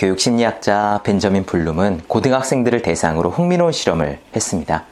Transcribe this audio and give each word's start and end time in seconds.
교육심리학자 0.00 1.00
벤저민 1.04 1.44
블룸은 1.44 2.04
고등학생들을 2.08 2.80
대상으로 2.80 3.28
흥미로운 3.28 3.70
실험을 3.70 4.18
했습니다. 4.34 4.84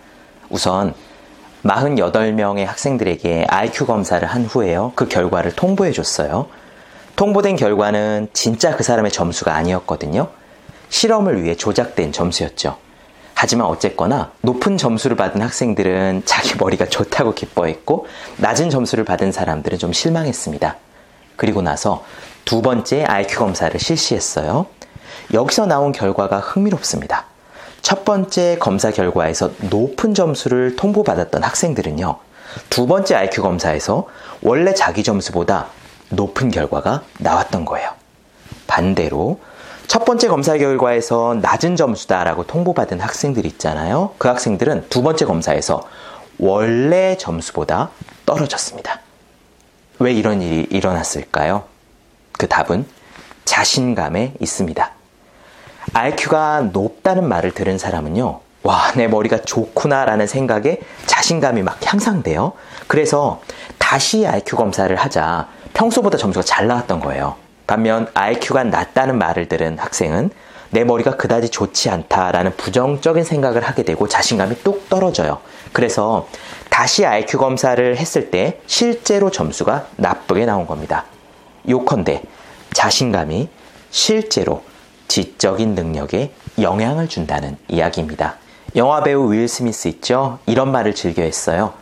우선 0.51 0.93
48명의 1.65 2.67
학생들에게 2.67 3.47
IQ 3.49 3.87
검사를 3.87 4.29
한 4.29 4.45
후에요. 4.45 4.93
그 4.97 5.09
결과를 5.09 5.53
통보해 5.57 5.93
줬어요. 5.93 6.49
통보된 7.17 7.57
결과는 7.57 8.29
진짜 8.35 8.77
그 8.77 8.83
사람의 8.83 9.11
점수가 9.11 9.55
아니었거든요. 9.55 10.29
실험을 10.91 11.43
위해 11.43 11.57
조작된 11.57 12.13
점수였죠. 12.13 12.77
하지만 13.33 13.67
어쨌거나 13.69 14.33
높은 14.43 14.77
점수를 14.77 15.17
받은 15.17 15.41
학생들은 15.41 16.25
자기 16.27 16.55
머리가 16.59 16.85
좋다고 16.85 17.33
기뻐했고 17.33 18.07
낮은 18.37 18.69
점수를 18.69 19.05
받은 19.07 19.33
사람들은 19.33 19.79
좀 19.79 19.95
실망했습니다. 19.95 20.77
그리고 21.37 21.63
나서 21.63 22.05
두 22.45 22.61
번째 22.61 23.05
IQ 23.05 23.39
검사를 23.39 23.79
실시했어요. 23.81 24.67
여기서 25.33 25.67
나온 25.67 25.93
결과가 25.93 26.39
흥미롭습니다. 26.39 27.25
첫 27.83 28.05
번째 28.05 28.59
검사 28.59 28.91
결과에서 28.91 29.51
높은 29.71 30.15
점수를 30.15 30.77
통보받았던 30.77 31.43
학생들은요, 31.43 32.17
두 32.71 32.87
번째 32.87 33.15
IQ 33.15 33.43
검사에서 33.43 34.07
원래 34.43 34.75
자기 34.75 35.03
점수보다 35.03 35.67
높은 36.11 36.51
결과가 36.51 37.03
나왔던 37.19 37.65
거예요. 37.65 37.91
반대로 38.67 39.41
첫 39.87 40.05
번째 40.05 40.29
검사 40.29 40.57
결과에서 40.59 41.39
낮은 41.41 41.77
점수다라고 41.77 42.47
통보받은 42.47 43.01
학생들 43.01 43.47
있잖아요. 43.47 44.13
그 44.19 44.29
학생들은 44.29 44.89
두 44.91 45.03
번째 45.03 45.25
검사에서 45.25 45.83
원래 46.39 47.17
점수보다 47.17 47.91
떨어졌습니다. 48.27 49.01
왜 49.99 50.13
이런 50.13 50.43
일이 50.43 50.67
일어났을까요? 50.71 51.65
그 52.33 52.47
답은 52.47 52.87
자신감에 53.45 54.35
있습니다. 54.41 54.98
IQ가 55.93 56.71
높다는 56.73 57.29
말을 57.29 57.53
들은 57.53 57.79
사람은요, 57.79 58.41
와, 58.63 58.93
내 58.97 59.09
머리가 59.09 59.43
좋구나 59.43 60.05
라는 60.05 60.27
생각에 60.27 60.81
자신감이 61.07 61.63
막 61.63 61.79
향상돼요. 61.85 62.53
그래서 62.87 63.41
다시 63.79 64.27
IQ 64.27 64.57
검사를 64.57 64.95
하자 64.95 65.49
평소보다 65.75 66.19
점수가 66.19 66.45
잘 66.45 66.67
나왔던 66.67 67.01
거예요. 67.01 67.37
반면 67.67 68.09
IQ가 68.15 68.65
낮다는 68.65 69.19
말을 69.19 69.49
들은 69.49 69.79
학생은 69.79 70.31
내 70.71 70.85
머리가 70.85 71.17
그다지 71.17 71.49
좋지 71.49 71.89
않다라는 71.89 72.57
부정적인 72.57 73.25
생각을 73.25 73.63
하게 73.63 73.85
되고 73.85 74.07
자신감이 74.07 74.63
뚝 74.63 74.89
떨어져요. 74.89 75.39
그래서 75.73 76.29
다시 76.69 77.07
IQ 77.07 77.39
검사를 77.39 77.97
했을 77.97 78.31
때 78.31 78.61
실제로 78.67 79.31
점수가 79.31 79.87
나쁘게 79.97 80.45
나온 80.45 80.67
겁니다. 80.67 81.05
요컨대 81.69 82.23
자신감이 82.73 83.49
실제로 83.91 84.63
지적인 85.09 85.75
능력에 85.75 86.33
영향을 86.61 87.09
준다는 87.09 87.57
이야기입니다. 87.69 88.37
영화 88.77 89.03
배우 89.03 89.33
윌 89.33 89.49
스미스 89.49 89.89
있죠? 89.89 90.39
이런 90.47 90.71
말을 90.71 90.95
즐겨 90.95 91.23
했어요. 91.23 91.73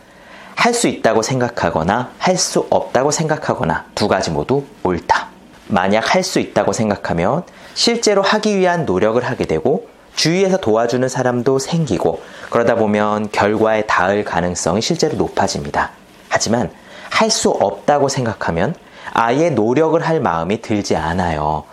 할 0.55 0.73
수 0.73 0.87
있다고 0.87 1.21
생각하거나 1.21 2.11
할 2.17 2.37
수 2.37 2.65
없다고 2.69 3.11
생각하거나 3.11 3.85
두 3.95 4.07
가지 4.07 4.31
모두 4.31 4.63
옳다. 4.83 5.27
만약 5.67 6.15
할 6.15 6.23
수 6.23 6.39
있다고 6.39 6.73
생각하면 6.73 7.43
실제로 7.75 8.21
하기 8.21 8.57
위한 8.57 8.85
노력을 8.85 9.23
하게 9.23 9.45
되고 9.45 9.87
주위에서 10.15 10.57
도와주는 10.57 11.07
사람도 11.07 11.59
생기고 11.59 12.21
그러다 12.49 12.75
보면 12.75 13.29
결과에 13.31 13.83
닿을 13.85 14.23
가능성이 14.23 14.81
실제로 14.81 15.15
높아집니다. 15.17 15.91
하지만 16.29 16.71
할 17.11 17.29
수 17.29 17.49
없다고 17.51 18.09
생각하면 18.09 18.73
아예 19.13 19.49
노력을 19.49 19.99
할 20.01 20.19
마음이 20.19 20.61
들지 20.61 20.95
않아요. 20.95 21.63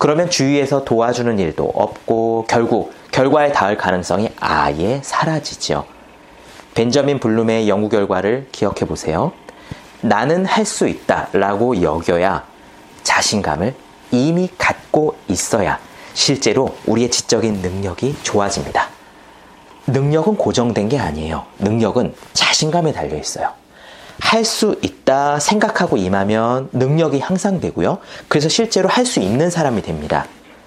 그러면 0.00 0.30
주위에서 0.30 0.82
도와주는 0.86 1.38
일도 1.38 1.72
없고 1.74 2.46
결국 2.48 2.94
결과에 3.12 3.52
닿을 3.52 3.76
가능성이 3.76 4.30
아예 4.40 4.98
사라지죠. 5.04 5.84
벤저민 6.74 7.20
블룸의 7.20 7.68
연구 7.68 7.90
결과를 7.90 8.48
기억해 8.50 8.86
보세요. 8.86 9.32
나는 10.00 10.46
할 10.46 10.64
수 10.64 10.88
있다 10.88 11.28
라고 11.34 11.82
여겨야 11.82 12.46
자신감을 13.02 13.74
이미 14.10 14.48
갖고 14.56 15.18
있어야 15.28 15.78
실제로 16.14 16.74
우리의 16.86 17.10
지적인 17.10 17.60
능력이 17.60 18.16
좋아집니다. 18.22 18.88
능력은 19.86 20.36
고정된 20.36 20.88
게 20.88 20.98
아니에요. 20.98 21.44
능력은 21.58 22.14
자신감에 22.32 22.92
달려 22.92 23.18
있어요. 23.18 23.59
할 24.30 24.44
수 24.44 24.76
있다 24.80 25.40
생각하고 25.40 25.96
임하면 25.96 26.68
능력이 26.70 27.18
향상되고요. 27.18 27.98
그래서 28.28 28.48
실제로 28.48 28.88
할 28.88 29.04
수 29.04 29.18
있는 29.18 29.50
사람이 29.50 29.82
됩니다. 29.82 30.24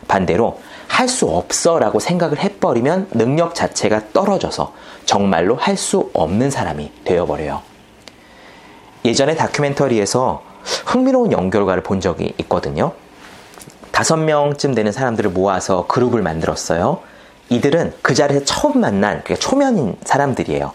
반대로 0.09 0.59
할 0.89 1.07
수 1.07 1.29
없어 1.29 1.79
라고 1.79 2.01
생각을 2.01 2.39
해버리면 2.39 3.11
능력 3.11 3.55
자체가 3.55 4.11
떨어져서 4.11 4.73
정말로 5.05 5.55
할 5.55 5.77
수 5.77 6.09
없는 6.13 6.51
사람이 6.51 6.91
되어버려요. 7.05 7.61
예전에 9.05 9.35
다큐멘터리에서 9.35 10.43
흥미로운 10.85 11.31
연결과를 11.31 11.83
본 11.83 12.01
적이 12.01 12.33
있거든요. 12.39 12.91
다섯 13.91 14.17
명쯤 14.17 14.75
되는 14.75 14.91
사람들을 14.91 15.29
모아서 15.29 15.87
그룹을 15.87 16.21
만들었어요. 16.21 16.99
이들은 17.47 17.93
그 18.01 18.13
자리에서 18.13 18.43
처음 18.43 18.81
만난 18.81 19.21
그러니까 19.23 19.35
초면인 19.35 19.95
사람들이에요. 20.03 20.73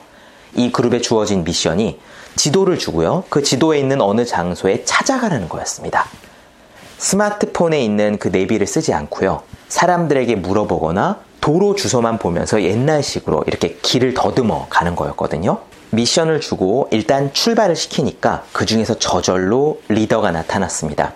이 0.55 0.73
그룹에 0.73 1.03
주어진 1.03 1.45
미션이 1.45 2.01
지도를 2.37 2.79
주고요. 2.79 3.25
그 3.29 3.43
지도에 3.43 3.79
있는 3.79 4.01
어느 4.01 4.25
장소에 4.25 4.85
찾아가라는 4.85 5.49
거였습니다. 5.49 6.07
스마트폰에 6.99 7.81
있는 7.83 8.19
그 8.19 8.29
내비를 8.29 8.67
쓰지 8.67 8.93
않고요. 8.93 9.43
사람들에게 9.69 10.37
물어보거나 10.37 11.21
도로 11.41 11.75
주소만 11.75 12.19
보면서 12.19 12.63
옛날식으로 12.63 13.45
이렇게 13.47 13.79
길을 13.81 14.15
더듬어 14.15 14.67
가는 14.69 14.97
거였거든요. 14.97 15.59
미션을 15.91 16.41
주고 16.41 16.89
일단 16.91 17.33
출발을 17.33 17.75
시키니까 17.75 18.45
그 18.53 18.67
중에서 18.67 18.99
저절로 18.99 19.81
리더가 19.89 20.33
나타났습니다. 20.33 21.15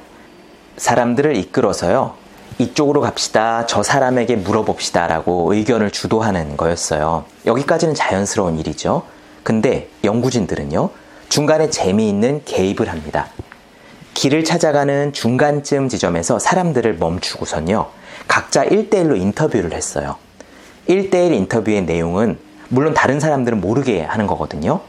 사람들을 0.77 1.37
이끌어서요. 1.37 2.15
이쪽으로 2.59 3.01
갑시다. 3.01 3.67
저 3.67 3.83
사람에게 3.83 4.37
물어봅시다. 4.37 5.07
라고 5.09 5.53
의견을 5.53 5.91
주도하는 5.91 6.57
거였어요. 6.57 7.25
여기까지는 7.45 7.95
자연스러운 7.95 8.59
일이죠. 8.59 9.03
근데 9.43 9.89
연구진들은요. 10.05 10.91
중간에 11.33 11.71
재미있는 11.71 12.43
개입을 12.45 12.91
합니다. 12.91 13.29
길을 14.13 14.45
찾아가는 14.45 15.15
중간쯤 15.15 15.89
지점에서 15.89 16.39
사람들을 16.39 16.97
멈추고선요. 16.99 17.89
각자 18.29 18.67
1대1로 18.67 19.19
인터뷰를 19.19 19.73
했어요. 19.73 20.17
1대1 20.91 21.33
인터뷰의 21.33 21.85
내용은 21.85 22.39
물론 22.69 22.93
다른 22.93 23.19
사람들은 23.19 23.63
모르게 23.63 24.03
하는 24.03 24.27
거거든요. 24.27 24.81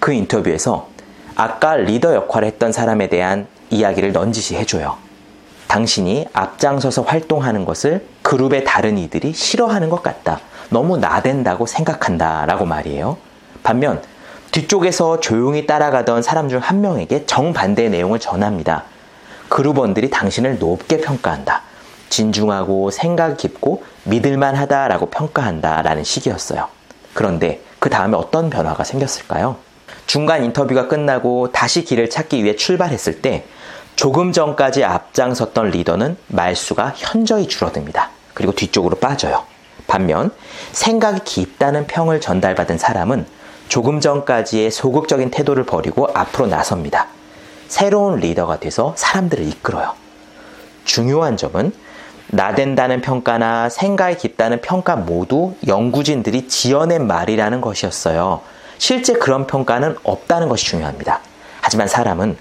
그 0.00 0.12
인터뷰에서 0.12 0.88
아까 1.36 1.76
리더 1.76 2.16
역할을 2.16 2.48
했던 2.48 2.72
사람에 2.72 3.08
대한 3.08 3.46
이야기를 3.70 4.10
넌지시 4.10 4.56
해줘요. 4.56 4.96
당신이 5.68 6.26
앞장서서 6.32 7.02
활동하는 7.02 7.64
것을 7.64 8.04
그룹의 8.22 8.64
다른 8.64 8.98
이들이 8.98 9.34
싫어하는 9.34 9.88
것 9.88 10.02
같다. 10.02 10.40
너무 10.68 10.96
나댄다고 10.96 11.66
생각한다. 11.66 12.44
라고 12.46 12.64
말이에요. 12.64 13.18
반면 13.62 14.02
뒤쪽에서 14.52 15.18
조용히 15.20 15.66
따라가던 15.66 16.22
사람 16.22 16.48
중 16.48 16.60
한 16.60 16.80
명에게 16.80 17.24
정반대의 17.26 17.90
내용을 17.90 18.20
전합니다. 18.20 18.84
그룹원들이 19.48 20.10
당신을 20.10 20.58
높게 20.58 20.98
평가한다. 20.98 21.62
진중하고 22.10 22.90
생각 22.90 23.38
깊고 23.38 23.82
믿을만 24.04 24.54
하다라고 24.54 25.06
평가한다. 25.06 25.82
라는 25.82 26.04
식이었어요. 26.04 26.68
그런데 27.14 27.62
그 27.78 27.88
다음에 27.88 28.16
어떤 28.16 28.50
변화가 28.50 28.84
생겼을까요? 28.84 29.56
중간 30.06 30.44
인터뷰가 30.44 30.86
끝나고 30.88 31.52
다시 31.52 31.84
길을 31.84 32.10
찾기 32.10 32.44
위해 32.44 32.54
출발했을 32.54 33.22
때 33.22 33.44
조금 33.96 34.32
전까지 34.32 34.84
앞장섰던 34.84 35.70
리더는 35.70 36.16
말수가 36.28 36.92
현저히 36.96 37.48
줄어듭니다. 37.48 38.10
그리고 38.34 38.52
뒤쪽으로 38.52 38.96
빠져요. 38.96 39.44
반면 39.86 40.30
생각이 40.72 41.20
깊다는 41.24 41.86
평을 41.86 42.20
전달받은 42.20 42.78
사람은 42.78 43.26
조금 43.72 44.00
전까지의 44.00 44.70
소극적인 44.70 45.30
태도를 45.30 45.64
버리고 45.64 46.06
앞으로 46.12 46.46
나섭니다. 46.46 47.06
새로운 47.68 48.16
리더가 48.16 48.60
돼서 48.60 48.92
사람들을 48.98 49.48
이끌어요. 49.48 49.94
중요한 50.84 51.38
점은 51.38 51.72
나댄다는 52.26 53.00
평가나 53.00 53.70
생각이 53.70 54.18
깊다는 54.18 54.60
평가 54.60 54.96
모두 54.96 55.54
연구진들이 55.66 56.48
지어낸 56.48 57.06
말이라는 57.06 57.62
것이었어요. 57.62 58.42
실제 58.76 59.14
그런 59.14 59.46
평가는 59.46 59.96
없다는 60.02 60.50
것이 60.50 60.66
중요합니다. 60.66 61.20
하지만 61.62 61.88
사람은 61.88 62.36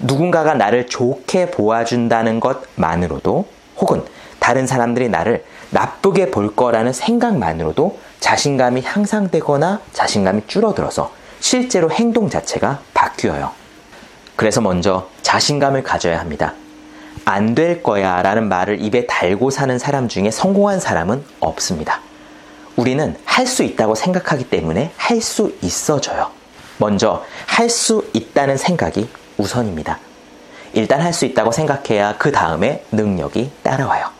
누군가가 0.00 0.52
나를 0.52 0.88
좋게 0.88 1.52
보아준다는 1.52 2.38
것만으로도 2.38 3.46
혹은 3.78 4.04
다른 4.40 4.66
사람들이 4.66 5.08
나를 5.08 5.42
나쁘게 5.70 6.30
볼 6.30 6.54
거라는 6.54 6.92
생각만으로도 6.92 7.98
자신감이 8.20 8.82
향상되거나 8.82 9.80
자신감이 9.92 10.42
줄어들어서 10.46 11.12
실제로 11.40 11.90
행동 11.90 12.28
자체가 12.28 12.80
바뀌어요. 12.94 13.52
그래서 14.36 14.60
먼저 14.60 15.08
자신감을 15.22 15.82
가져야 15.82 16.18
합니다. 16.20 16.54
안 17.24 17.54
될 17.54 17.82
거야 17.82 18.22
라는 18.22 18.48
말을 18.48 18.82
입에 18.82 19.06
달고 19.06 19.50
사는 19.50 19.78
사람 19.78 20.08
중에 20.08 20.30
성공한 20.30 20.78
사람은 20.80 21.24
없습니다. 21.40 22.00
우리는 22.76 23.16
할 23.24 23.46
수 23.46 23.62
있다고 23.62 23.94
생각하기 23.94 24.50
때문에 24.50 24.92
할 24.96 25.20
수 25.20 25.54
있어져요. 25.62 26.30
먼저 26.78 27.24
할 27.46 27.68
수 27.70 28.04
있다는 28.12 28.56
생각이 28.56 29.08
우선입니다. 29.38 29.98
일단 30.74 31.00
할 31.00 31.12
수 31.12 31.24
있다고 31.24 31.52
생각해야 31.52 32.16
그 32.18 32.30
다음에 32.32 32.84
능력이 32.92 33.50
따라와요. 33.62 34.15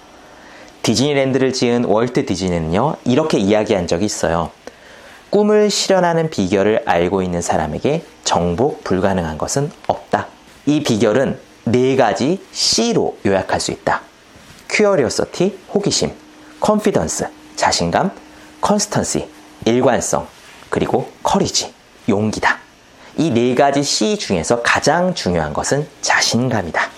디즈니랜드를 0.87 1.53
지은 1.53 1.85
월트 1.85 2.27
디즈니는요, 2.27 2.99
이렇게 3.07 3.39
이야기한 3.39 3.89
적이 3.89 4.05
있어요. 4.05 4.53
꿈을 5.31 5.69
실현하는 5.69 6.31
비결을 6.31 6.85
알고 6.87 7.23
있는 7.23 7.43
사람에게 7.43 8.05
정복 8.23 8.85
불가능한 8.85 9.37
것은 9.37 9.73
없다. 9.89 10.29
이 10.65 10.85
비결은 10.85 11.41
네 11.65 11.97
가지 11.97 12.41
C로 12.53 13.19
요약할 13.27 13.59
수 13.59 13.73
있다. 13.73 14.03
curiosity, 14.69 15.59
호기심, 15.75 16.13
confidence, 16.61 17.27
자신감, 17.57 18.13
constancy, 18.61 19.29
일관성, 19.65 20.29
그리고 20.71 21.11
courage, 21.25 21.75
용기다. 22.09 22.61
이 23.17 23.33
네 23.33 23.57
가지 23.57 23.83
C 23.83 24.17
중에서 24.17 24.63
가장 24.63 25.15
중요한 25.15 25.53
것은 25.53 25.89
자신감이다. 26.01 26.96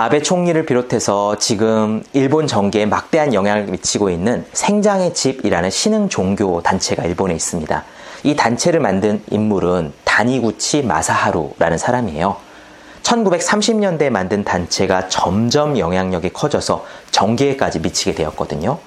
아베 0.00 0.22
총리를 0.22 0.64
비롯해서 0.64 1.38
지금 1.40 2.04
일본 2.12 2.46
정계에 2.46 2.86
막대한 2.86 3.34
영향을 3.34 3.64
미치고 3.64 4.10
있는 4.10 4.46
생장의 4.52 5.12
집이라는 5.12 5.70
신흥 5.70 6.08
종교 6.08 6.62
단체가 6.62 7.02
일본에 7.02 7.34
있습니다. 7.34 7.84
이 8.22 8.36
단체를 8.36 8.78
만든 8.78 9.20
인물은 9.28 9.92
다니구치 10.04 10.82
마사하루라는 10.82 11.78
사람이에요. 11.78 12.36
1930년대에 13.02 14.10
만든 14.10 14.44
단체가 14.44 15.08
점점 15.08 15.76
영향력이 15.76 16.32
커져서 16.32 16.86
정계에까지 17.10 17.80
미치게 17.80 18.14
되었거든요. 18.14 18.78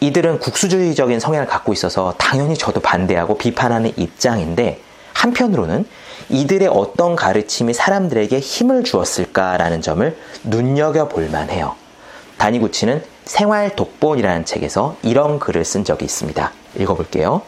이들은 0.00 0.38
국수주의적인 0.38 1.20
성향을 1.20 1.46
갖고 1.46 1.74
있어서 1.74 2.14
당연히 2.16 2.56
저도 2.56 2.80
반대하고 2.80 3.36
비판하는 3.36 3.92
입장인데 3.98 4.80
한편으로는 5.12 5.84
이들의 6.28 6.68
어떤 6.68 7.16
가르침이 7.16 7.74
사람들에게 7.74 8.38
힘을 8.38 8.84
주었을까라는 8.84 9.82
점을 9.82 10.16
눈여겨볼 10.44 11.28
만해요. 11.30 11.74
다니구치는 12.38 13.02
생활 13.24 13.74
독본이라는 13.76 14.44
책에서 14.44 14.96
이런 15.02 15.38
글을 15.38 15.64
쓴 15.64 15.84
적이 15.84 16.04
있습니다. 16.04 16.52
읽어볼게요. 16.78 17.42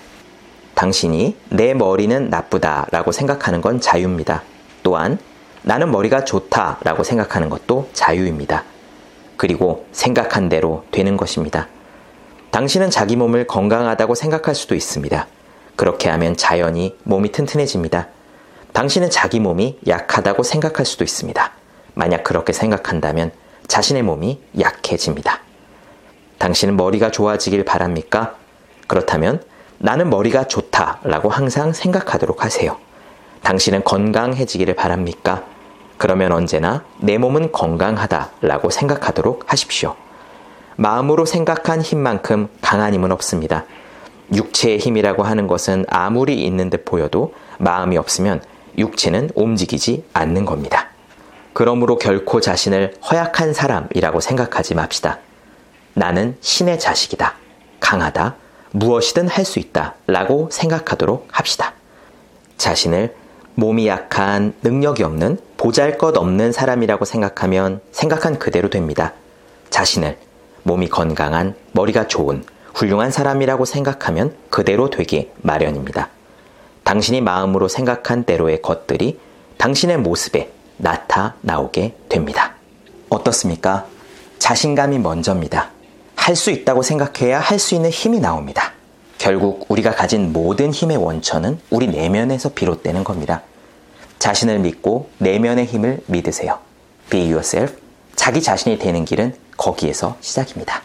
당신이 0.74 1.36
내 1.50 1.74
머리는 1.74 2.28
나쁘다 2.28 2.86
라고 2.90 3.12
생각하는 3.12 3.60
건 3.60 3.80
자유입니다. 3.80 4.42
또한 4.82 5.18
나는 5.62 5.90
머리가 5.90 6.24
좋다 6.24 6.78
라고 6.82 7.02
생각하는 7.02 7.48
것도 7.48 7.88
자유입니다. 7.92 8.64
그리고 9.36 9.86
생각한 9.92 10.48
대로 10.48 10.84
되는 10.90 11.16
것입니다. 11.16 11.68
당신은 12.50 12.90
자기 12.90 13.16
몸을 13.16 13.46
건강하다고 13.46 14.14
생각할 14.14 14.54
수도 14.54 14.74
있습니다. 14.74 15.26
그렇게 15.76 16.08
하면 16.08 16.36
자연히 16.36 16.96
몸이 17.02 17.32
튼튼해집니다. 17.32 18.08
당신은 18.76 19.08
자기 19.08 19.40
몸이 19.40 19.78
약하다고 19.88 20.42
생각할 20.42 20.84
수도 20.84 21.02
있습니다. 21.02 21.50
만약 21.94 22.24
그렇게 22.24 22.52
생각한다면 22.52 23.32
자신의 23.68 24.02
몸이 24.02 24.38
약해집니다. 24.60 25.40
당신은 26.36 26.76
머리가 26.76 27.10
좋아지길 27.10 27.64
바랍니까? 27.64 28.34
그렇다면 28.86 29.42
나는 29.78 30.10
머리가 30.10 30.44
좋다 30.44 31.00
라고 31.04 31.30
항상 31.30 31.72
생각하도록 31.72 32.44
하세요. 32.44 32.76
당신은 33.42 33.82
건강해지기를 33.82 34.74
바랍니까? 34.74 35.44
그러면 35.96 36.32
언제나 36.32 36.84
내 37.00 37.16
몸은 37.16 37.52
건강하다 37.52 38.32
라고 38.42 38.68
생각하도록 38.68 39.50
하십시오. 39.50 39.96
마음으로 40.76 41.24
생각한 41.24 41.80
힘만큼 41.80 42.50
강한 42.60 42.92
힘은 42.92 43.10
없습니다. 43.10 43.64
육체의 44.34 44.76
힘이라고 44.76 45.22
하는 45.22 45.46
것은 45.46 45.86
아무리 45.88 46.44
있는 46.44 46.68
듯 46.68 46.84
보여도 46.84 47.32
마음이 47.58 47.96
없으면 47.96 48.42
육체는 48.78 49.30
움직이지 49.34 50.04
않는 50.12 50.44
겁니다. 50.44 50.88
그러므로 51.52 51.96
결코 51.96 52.40
자신을 52.40 52.94
허약한 53.10 53.54
사람이라고 53.54 54.20
생각하지 54.20 54.74
맙시다. 54.74 55.18
나는 55.94 56.36
신의 56.40 56.78
자식이다. 56.78 57.34
강하다. 57.80 58.36
무엇이든 58.72 59.28
할 59.28 59.44
수 59.44 59.58
있다. 59.58 59.94
라고 60.06 60.48
생각하도록 60.50 61.28
합시다. 61.30 61.72
자신을 62.58 63.14
몸이 63.54 63.86
약한, 63.88 64.52
능력이 64.62 65.02
없는, 65.02 65.38
보잘 65.56 65.96
것 65.96 66.16
없는 66.18 66.52
사람이라고 66.52 67.06
생각하면 67.06 67.80
생각한 67.92 68.38
그대로 68.38 68.68
됩니다. 68.68 69.14
자신을 69.70 70.18
몸이 70.64 70.88
건강한, 70.90 71.54
머리가 71.72 72.06
좋은, 72.06 72.44
훌륭한 72.74 73.10
사람이라고 73.10 73.64
생각하면 73.64 74.36
그대로 74.50 74.90
되기 74.90 75.30
마련입니다. 75.40 76.10
당신이 76.86 77.20
마음으로 77.20 77.66
생각한 77.66 78.22
대로의 78.22 78.62
것들이 78.62 79.18
당신의 79.58 79.98
모습에 79.98 80.52
나타나오게 80.76 81.96
됩니다. 82.08 82.54
어떻습니까? 83.08 83.86
자신감이 84.38 85.00
먼저입니다. 85.00 85.70
할 86.14 86.36
수 86.36 86.52
있다고 86.52 86.82
생각해야 86.82 87.40
할 87.40 87.58
수 87.58 87.74
있는 87.74 87.90
힘이 87.90 88.20
나옵니다. 88.20 88.72
결국 89.18 89.66
우리가 89.68 89.96
가진 89.96 90.32
모든 90.32 90.72
힘의 90.72 90.96
원천은 90.98 91.58
우리 91.70 91.88
내면에서 91.88 92.50
비롯되는 92.50 93.02
겁니다. 93.02 93.42
자신을 94.20 94.60
믿고 94.60 95.10
내면의 95.18 95.64
힘을 95.66 96.00
믿으세요. 96.06 96.60
Be 97.10 97.22
yourself. 97.22 97.74
자기 98.14 98.40
자신이 98.40 98.78
되는 98.78 99.04
길은 99.04 99.34
거기에서 99.56 100.16
시작입니다. 100.20 100.82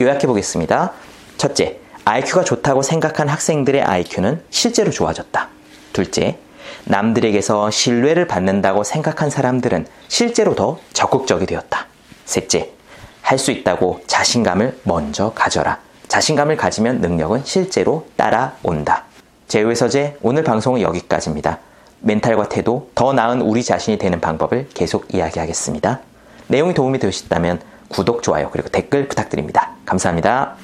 요약해 0.00 0.26
보겠습니다. 0.26 0.92
첫째, 1.36 1.78
IQ가 2.04 2.44
좋다고 2.44 2.82
생각한 2.82 3.28
학생들의 3.28 3.82
IQ는 3.82 4.42
실제로 4.50 4.90
좋아졌다. 4.90 5.48
둘째, 5.92 6.38
남들에게서 6.84 7.70
신뢰를 7.70 8.26
받는다고 8.26 8.84
생각한 8.84 9.30
사람들은 9.30 9.86
실제로 10.08 10.54
더 10.54 10.78
적극적이 10.92 11.46
되었다. 11.46 11.86
셋째, 12.26 12.70
할 13.22 13.38
수 13.38 13.50
있다고 13.50 14.02
자신감을 14.06 14.80
먼저 14.82 15.32
가져라. 15.34 15.78
자신감을 16.08 16.56
가지면 16.56 17.00
능력은 17.00 17.42
실제로 17.44 18.06
따라온다. 18.16 19.04
제외서재 19.48 20.18
오늘 20.20 20.44
방송은 20.44 20.82
여기까지입니다. 20.82 21.58
멘탈과 22.00 22.50
태도, 22.50 22.90
더 22.94 23.14
나은 23.14 23.40
우리 23.40 23.62
자신이 23.64 23.96
되는 23.96 24.20
방법을 24.20 24.68
계속 24.74 25.06
이야기하겠습니다. 25.14 26.00
내용이 26.48 26.74
도움이 26.74 26.98
되셨다면 26.98 27.60
구독, 27.88 28.22
좋아요, 28.22 28.50
그리고 28.50 28.68
댓글 28.68 29.08
부탁드립니다. 29.08 29.70
감사합니다. 29.86 30.56